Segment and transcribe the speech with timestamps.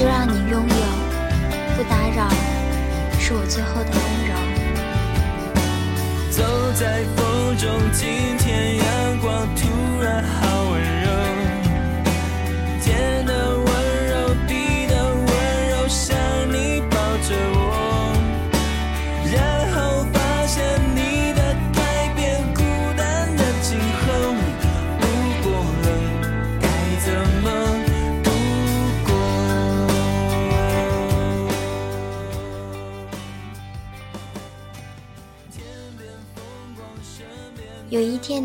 [0.00, 0.74] 就让你拥有，
[1.76, 2.26] 不打扰，
[3.18, 4.32] 是我最后的温柔。
[6.30, 6.42] 走
[6.72, 8.08] 在风中，今
[8.38, 8.86] 天阳
[9.20, 9.68] 光突
[10.00, 10.49] 然好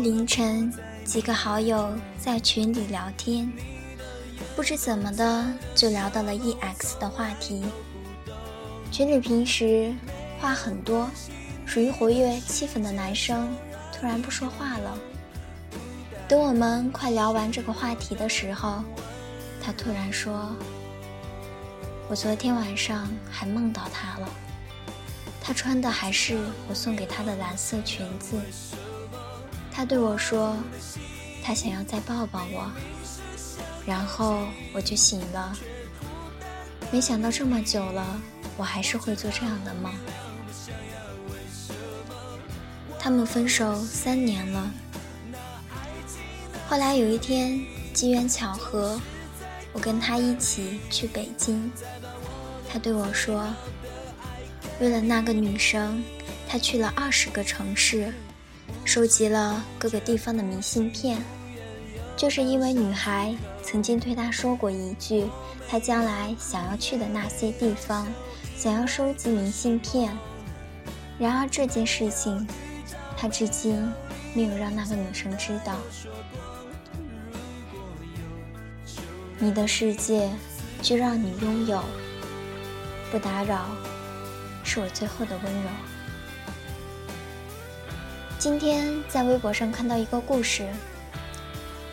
[0.02, 0.72] 凌晨，
[1.04, 3.50] 几个好友在群里聊天，
[4.54, 7.64] 不知怎么的就聊到了 EX 的话题。
[8.92, 9.94] 群里平时
[10.38, 11.08] 话很多，
[11.64, 13.48] 属于活跃气氛的男生
[13.92, 14.98] 突然不说话了。
[16.28, 18.82] 等我们快聊完这个话题的时候，
[19.62, 20.54] 他突然说
[22.08, 24.28] ：“我昨天晚上还梦到他了，
[25.40, 28.38] 他穿的还是我送给他的蓝色裙子。”
[29.76, 30.56] 他对我说
[31.44, 32.72] ：“他想要再抱抱我。”
[33.86, 35.54] 然后我就醒了。
[36.90, 38.18] 没想到这么久了，
[38.56, 39.92] 我还是会做这样的梦。
[42.98, 44.72] 他们分手三年了。
[46.66, 47.60] 后来有一天，
[47.92, 48.98] 机缘巧合，
[49.74, 51.70] 我跟他一起去北京。
[52.66, 53.46] 他对我说
[54.80, 56.02] ：“为了那个女生，
[56.48, 58.10] 他去了二十个城市。”
[58.86, 61.20] 收集了各个地方的明信片，
[62.16, 65.26] 就是因为女孩曾经对他说过一句，
[65.68, 68.06] 他将来想要去的那些地方，
[68.56, 70.16] 想要收集明信片。
[71.18, 72.46] 然而这件事情，
[73.16, 73.76] 他至今
[74.34, 75.74] 没有让那个女生知道。
[79.40, 80.30] 你的世界
[80.80, 81.82] 就让你拥有，
[83.10, 83.66] 不打扰，
[84.62, 85.68] 是我最后的温柔。
[88.48, 90.68] 今天在微博上看到一个故事，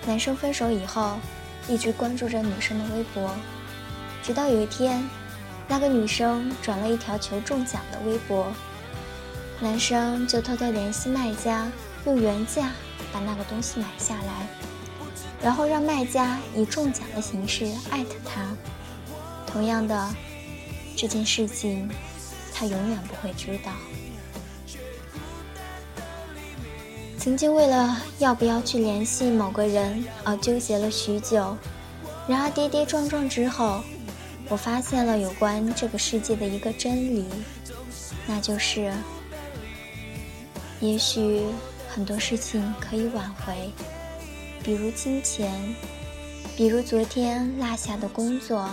[0.06, 1.18] 男生分手以后，
[1.68, 3.36] 一直关注着女生的微博，
[4.22, 5.04] 直到有一天，
[5.68, 8.54] 那个女生转了一条求中奖的微博，
[9.62, 11.68] 男生就偷偷联系卖家，
[12.06, 12.70] 用原价
[13.12, 14.48] 把那个东西买下来，
[15.42, 18.56] 然后让卖家以中奖的形式艾特他。
[19.48, 20.08] 同样的，
[20.96, 21.90] 这件事情，
[22.54, 23.72] 他永远不会知道。
[27.24, 31.56] 曾经为了要不要去联系某个人而纠结了许久，
[32.28, 33.82] 然而跌跌撞撞之后，
[34.50, 37.26] 我发现了有关这个世界的一个真理，
[38.28, 38.92] 那就是，
[40.82, 41.44] 也许
[41.88, 43.72] 很多事情可以挽回，
[44.62, 45.50] 比如金钱，
[46.58, 48.70] 比如昨天落下的工作，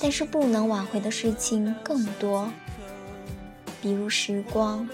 [0.00, 2.50] 但是不能挽回的事情更多，
[3.80, 4.88] 比如时光，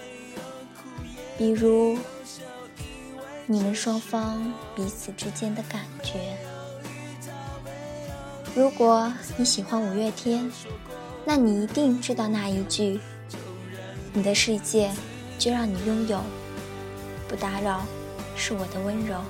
[1.38, 1.96] 比如。
[3.46, 6.18] 你们双方彼此之间的感觉。
[8.54, 10.50] 如果你喜欢五月天，
[11.26, 12.98] 那你一定知道那一句
[14.14, 14.90] ：“你的世界
[15.38, 16.22] 就让你拥有，
[17.28, 17.82] 不打扰，
[18.34, 19.20] 是我的温柔。”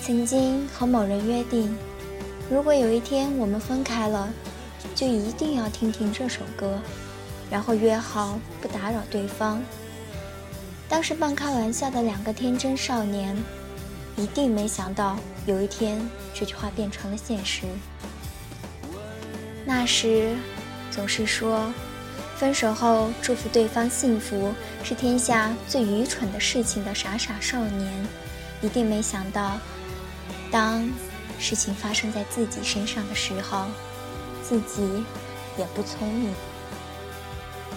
[0.00, 1.76] 曾经和某人约定，
[2.48, 4.32] 如果有一天我们分开了，
[4.94, 6.78] 就一定要听听这首歌，
[7.50, 9.60] 然后约好不打扰对方。
[10.88, 13.36] 当时半开玩笑的两个天真少年，
[14.16, 16.00] 一定没想到有一天
[16.32, 17.64] 这句话变成了现实。
[19.66, 20.34] 那时，
[20.90, 21.70] 总是说，
[22.36, 27.92] 分手后祝福对方幸福是天下最愚蠢的事情的傻傻少年，
[28.62, 29.58] 一定没想到，
[30.50, 30.90] 当
[31.38, 33.66] 事情发生在自己身上的时候，
[34.42, 35.04] 自己
[35.58, 36.32] 也不聪明。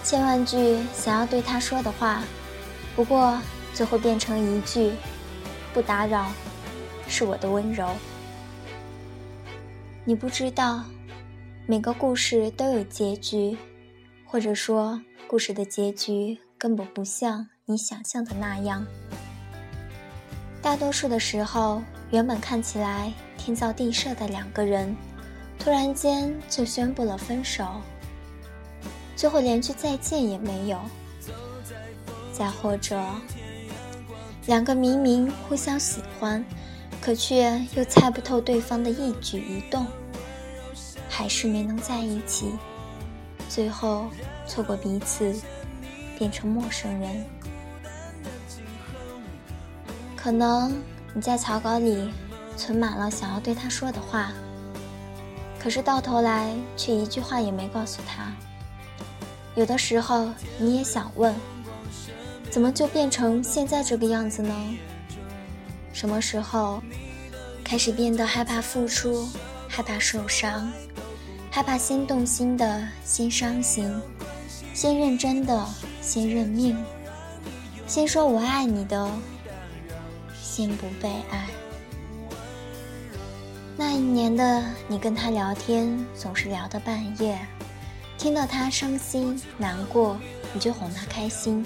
[0.02, 2.22] 千万句想要对他说的话。
[2.94, 3.40] 不过，
[3.72, 4.92] 最后变成一句
[5.72, 6.30] “不打扰”，
[7.08, 7.88] 是我的温柔。
[10.04, 10.84] 你不知道，
[11.66, 13.56] 每个故事都有结局，
[14.26, 18.84] 或者说，故事的结局根本不像你想象的那样。
[20.60, 24.94] 大多数的时候，原本看起来天造地设的两个人，
[25.58, 27.80] 突然间就宣布了分手，
[29.16, 30.78] 最后连句再见也没有。
[32.32, 33.00] 再或者，
[34.46, 36.44] 两个明明互相喜欢，
[37.00, 39.86] 可却又猜不透对方的一举一动，
[41.08, 42.52] 还是没能在一起，
[43.48, 44.06] 最后
[44.46, 45.34] 错过彼此，
[46.18, 47.24] 变成陌生人。
[50.16, 50.80] 可能
[51.12, 52.10] 你在草稿里
[52.56, 54.32] 存满了想要对他说的话，
[55.58, 58.32] 可是到头来却一句话也没告诉他。
[59.54, 61.34] 有的时候你也想问，
[62.52, 64.54] 怎么就变成现在这个样子呢？
[65.94, 66.82] 什么时候
[67.64, 69.26] 开始变得害怕付出，
[69.66, 70.70] 害怕受伤，
[71.50, 73.90] 害怕先动心的先伤心，
[74.74, 75.66] 先认真的
[76.02, 76.76] 先认命，
[77.86, 79.10] 先说我爱你的
[80.38, 81.46] 先不被爱？
[83.78, 87.38] 那一年的你跟他聊天，总是聊到半夜，
[88.18, 90.18] 听到他伤心难过，
[90.52, 91.64] 你就哄他开心；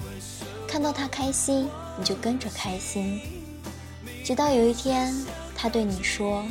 [0.67, 3.21] 看到他开心，你就跟着开心。
[4.23, 5.15] 直到有一天，
[5.55, 6.43] 他对你说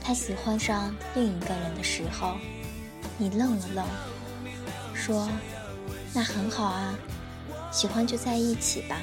[0.00, 2.36] 他喜欢上另一个人的时候，
[3.18, 3.84] 你愣了愣，
[4.94, 5.28] 说
[6.14, 6.94] ：“那很好啊，
[7.72, 8.96] 喜欢就在一起吧。”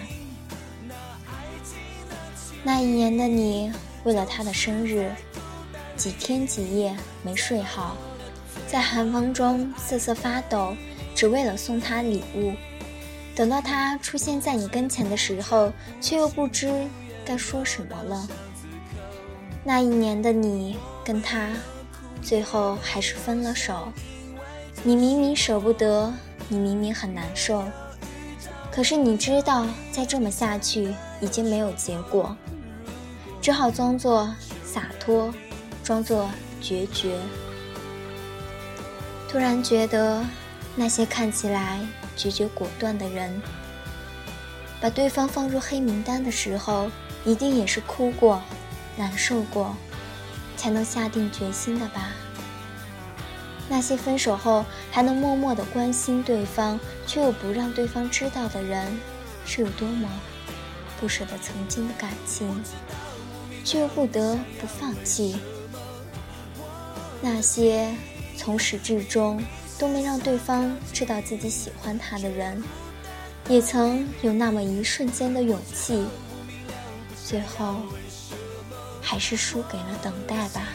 [2.64, 3.72] 那一年的你，
[4.06, 5.14] 为了他的生日。
[5.98, 6.94] 几天几夜
[7.24, 7.96] 没睡好，
[8.68, 10.76] 在寒风中瑟瑟发抖，
[11.16, 12.54] 只为了送他礼物。
[13.36, 16.72] 等到他出现在你跟前的时候，却又不知
[17.26, 18.28] 该说什么了。
[19.64, 21.50] 那一年的你跟他，
[22.22, 23.90] 最后还是分了手。
[24.84, 26.14] 你明明舍不得，
[26.48, 27.64] 你明明很难受，
[28.72, 32.36] 可是你知道再这么下去已经没有结果，
[33.42, 34.34] 只好装作
[34.64, 35.34] 洒脱。
[35.84, 36.28] 装作
[36.60, 37.16] 决绝，
[39.30, 40.26] 突然觉得
[40.76, 41.80] 那些看起来
[42.18, 43.42] 决绝果断的人，
[44.82, 46.92] 把对方放入黑名单的时候，
[47.24, 48.42] 一定也是哭过、
[48.98, 49.76] 难受过，
[50.58, 52.12] 才能下定决心的吧？
[53.68, 59.00] 那些分手后还能默默的关心对方，却又不让对方知道的人，
[59.46, 60.08] 是有多么
[61.00, 62.62] 不舍得曾经的感情，
[63.64, 65.38] 却又不得不放弃。
[67.22, 67.96] 那些
[68.38, 69.42] 从始至终
[69.78, 72.64] 都没让对方知道自己喜欢他的人，
[73.50, 76.06] 也曾有那么一瞬间的勇气，
[77.26, 77.82] 最后
[79.02, 80.68] 还是输给了等待吧。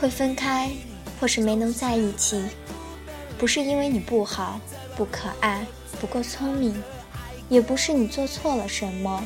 [0.00, 0.70] 会分开，
[1.20, 2.42] 或是没能在一起，
[3.38, 4.60] 不是因为你不好、
[4.96, 5.64] 不可爱、
[6.00, 6.82] 不够聪明，
[7.48, 9.24] 也不是你做错了什么，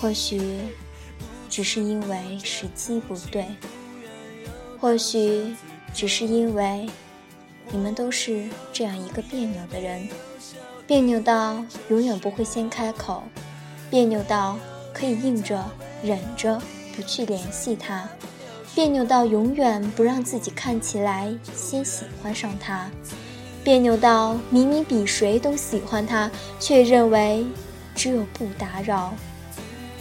[0.00, 0.58] 或许。
[1.48, 3.44] 只是因为时机不对，
[4.82, 5.54] 或许
[5.94, 6.88] 只是因为
[7.70, 10.08] 你们都是这样一个别扭的人，
[10.88, 13.22] 别扭到永远不会先开口，
[13.88, 14.58] 别扭到
[14.92, 15.64] 可以硬着
[16.02, 16.60] 忍着
[16.96, 18.08] 不去联系他，
[18.74, 22.90] 别扭到永远不让自己看起来先喜欢上他，
[23.62, 26.28] 别扭到明明比谁都喜欢他，
[26.58, 27.46] 却认为
[27.94, 29.14] 只有不打扰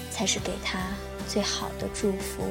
[0.09, 0.79] 才是给他。
[1.27, 2.41] 最好的祝福。